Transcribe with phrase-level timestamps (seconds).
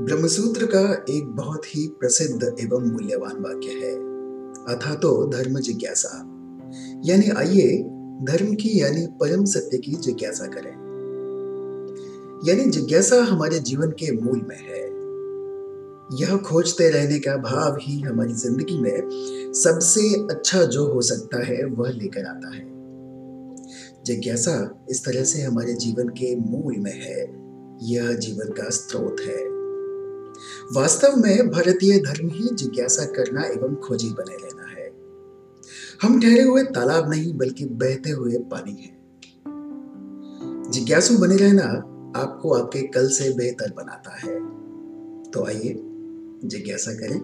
[0.00, 3.94] ब्रह्मसूत्र का एक बहुत ही प्रसिद्ध एवं मूल्यवान वाक्य है।
[4.76, 6.18] अथा तो धर्म जिज्ञासा।
[7.04, 7.78] यानी आइए
[8.24, 10.72] धर्म की यानी परम सत्य की जिज्ञासा करें।
[12.48, 14.80] यानी जिज्ञासा हमारे जीवन के मूल में है।
[16.22, 19.08] यह खोजते रहने का भाव ही हमारी ज़िंदगी में
[19.52, 20.00] सबसे
[20.34, 22.66] अच्छा जो हो सकता है, वह लेकर आता है।
[24.04, 27.20] जिज्ञासा इस तरह से हमारे जीवन के मूल में है।
[27.82, 29.59] यह जीवन का स्रोत है।
[30.72, 34.92] वास्तव में भारतीय धर्म ही जिज्ञासा करना एवं खोजी बने लेना है।
[36.02, 39.00] हम ठहरे हुए तालाब नहीं, बल्कि बहते हुए पानी हैं।
[40.70, 41.64] जिज्ञासु बने रहना
[42.20, 44.40] आपको आपके कल से बेहतर बनाता है।
[45.30, 45.74] तो आइए,
[46.44, 47.20] जिज्ञासा करें।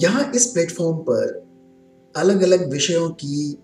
[0.00, 1.46] यहाँ इस प्लेटफॉर्म पर
[2.16, 3.58] अलग अलग विषयों की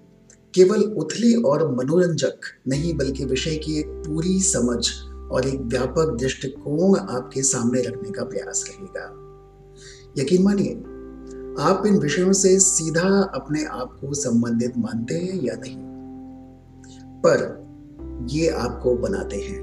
[0.54, 6.98] केवल उथली और मनोरंजक नहीं, बल्कि विषय की एक पूरी समझ और एक व्यापक दृष्टिकोण
[6.98, 9.26] आपके सामने रखने का प्रयास रहेगा
[10.18, 10.74] यकीन मानिए,
[11.64, 15.76] आप इन विषयों से सीधा अपने आप को संबंधित मानते हैं या नहीं?
[17.26, 17.60] पर
[18.30, 19.58] ये आपको बनाते हैं।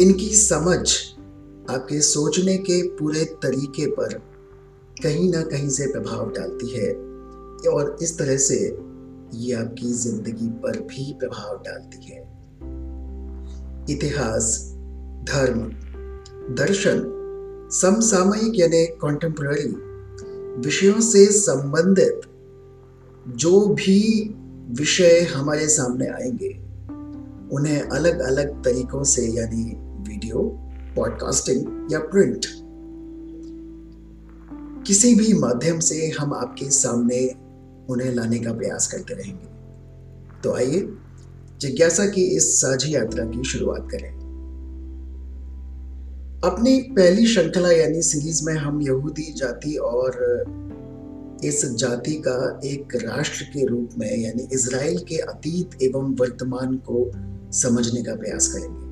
[0.00, 0.90] इनकी समझ
[1.70, 4.14] आपके सोचने के पूरे तरीके पर
[5.02, 6.90] कहीं ना कहीं से प्रभाव डालती है
[7.70, 8.78] और इस तरह से
[9.34, 12.38] ये आपकी ज़िंदगी पर भी प्रभाव डालती है।
[13.90, 14.74] इतिहास,
[15.28, 15.60] धर्म,
[16.54, 17.14] दर्शन,
[17.72, 19.68] समसामयिक यानी कॉन्टेम्प्ररी
[20.60, 22.20] विषयों से संबंधित
[23.28, 24.28] जो भी
[24.70, 26.48] विषय हमारे सामने आएँगे,
[27.56, 29.64] उन्हें अलग अलग तरीकों से यानी
[30.10, 30.38] वीडियो
[30.96, 32.46] पॉडकास्टिंग या प्रिंट
[34.86, 37.34] किसी भी माध्यम से हम आपके सामने
[37.90, 39.48] उन्हें लाने का प्रयास करते रहेंगे।
[40.42, 40.80] तो आइए
[41.60, 44.28] जिज्ञासा की इस साझी यात्रा की शुरुआत करें।
[46.44, 50.44] अपनी पहली श्रृंखला यानी सीरीज़ में हम यहूदी जाति और
[51.44, 57.12] इस जाति का एक राष्ट्र के रूप में यानी इसराइल के अतीत एवं वर्तमान को
[57.52, 58.88] समझने का प्रयास करेंगे।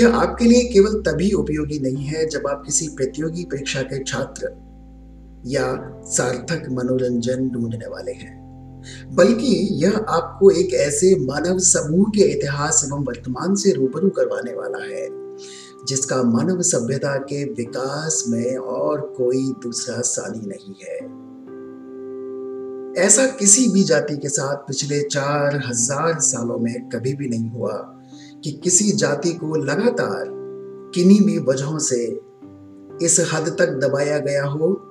[0.00, 4.46] यह आपके लिए केवल तभी उपयोगी नहीं है जब आप किसी प्रतियोगी परीक्षा के छात्र
[5.46, 8.49] या सार्थक मनोरंजन ढूँढने वाले हैं।
[9.14, 14.84] बल्कि यह आपको एक ऐसे मानव समूह के इतिहास एवं वर्तमान से रूबरू करवाने वाला
[14.84, 15.08] है,
[15.88, 21.30] जिसका मानव सभ्यता के विकास में और कोई दूसरा सानी नहीं है।
[23.06, 27.72] ऐसा किसी भी जाति के साथ पिछले चार हज़ार सालों में कभी भी नहीं हुआ
[28.44, 30.24] कि किसी जाति को लगातार
[30.94, 32.04] किन्हीं भी वजहों से
[33.02, 34.89] इस हद तक दबाया गया हो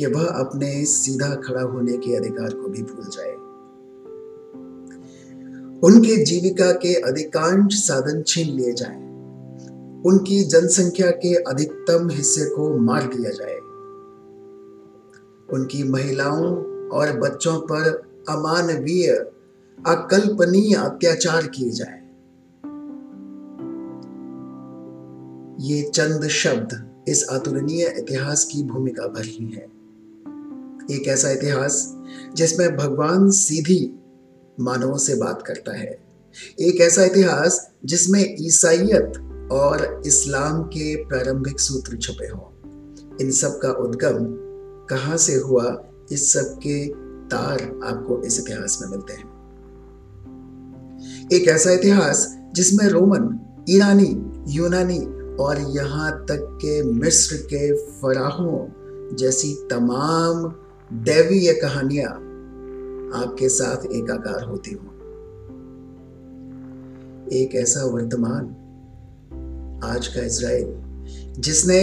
[0.00, 3.32] कि वह अपने सीधा खड़ा होने के अधिकार को भी भूल जाए।
[5.80, 9.00] उनके जीविका के अधिकांश साधन छीन लिए जाएँ,
[10.06, 13.56] उनकी जनसंख्या के अधिकतम हिस्से को मार दिया जाए।
[15.52, 16.46] उनकी महिलाओं
[16.88, 19.08] और बच्चों पर अमानवीय
[19.86, 22.00] अकल्पनीय अत्याचार किए जाए।
[25.60, 29.79] ये चंद शब्द इस अतुलनीय इतिहास की भूमिका भर ही है।
[30.90, 31.96] एक ऐसा इतिहास
[32.34, 33.94] जिसमें भगवान सीधी
[34.60, 35.98] मानवों से बात करता है।
[36.60, 39.12] एक ऐसा इतिहास जिसमें ईसाइयत
[39.52, 42.50] और इस्लाम के प्रारंभिक सूत्र छुपे हों।
[43.20, 44.16] इन सब का उद्गम
[44.86, 46.88] कहाँ से हुआ, इस सब के
[47.28, 49.40] तार आपको इस इतिहास में मिलते हैं।
[51.32, 53.40] एक ऐसा इतिहास जिसमें रोमन,
[53.70, 54.98] ईरानी, यूनानी
[55.36, 58.80] और यहाँ तक के मिस्र के फराहों
[59.16, 60.54] जैसी तमाम
[60.92, 62.08] दैवीय कहानियाँ
[63.16, 64.86] आपके साथ एकाकार होती हो।
[67.32, 68.46] एक ऐसा वर्तमान
[69.84, 70.72] आज का इसराइल
[71.38, 71.78] जिसने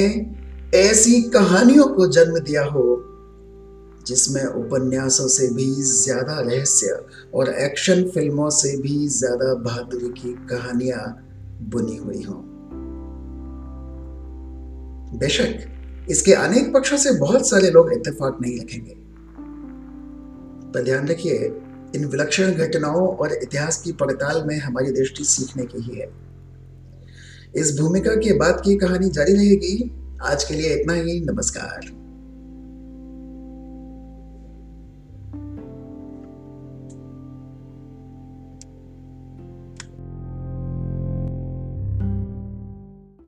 [0.75, 2.83] ऐसी कहानियों को जन्म दिया हो,
[4.07, 6.99] जिसमें उपन्यासों से भी ज़्यादा रहस्य
[7.33, 11.07] और एक्शन फ़िल्मों से भी ज़्यादा बहादुरी की कहानियाँ
[11.61, 12.41] बुनी हुई हों।
[15.17, 15.59] बेशक,
[16.09, 19.06] इसके अनेक पक्षों से बहुत सारे लोग इत्तेफाक नहीं रखेंगे।
[20.73, 21.35] पर ध्यान रखिए,
[21.95, 26.11] इन विलक्षण घटनाओं और इतिहास की पड़ताल में हमारी दृष्टि सीखने की ही है।
[27.55, 29.91] इस भूमिका के बाद की कहानी जारी रहेगी।
[30.23, 31.96] आज के लिए इतना ही, नमस्कार।